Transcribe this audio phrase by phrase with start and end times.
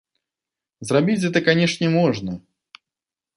[0.91, 2.31] Зрабіць гэта, канешне, можна.